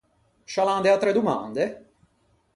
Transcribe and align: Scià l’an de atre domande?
Scià 0.53 0.65
l’an 0.69 0.87
de 0.87 0.93
atre 0.95 1.15
domande? 1.19 1.69